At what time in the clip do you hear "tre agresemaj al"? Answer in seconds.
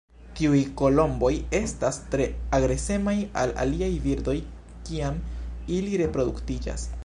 2.15-3.53